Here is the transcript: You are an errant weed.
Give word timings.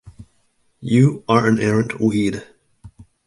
You 0.79 1.23
are 1.29 1.45
an 1.47 1.59
errant 1.59 1.99
weed. 1.99 2.41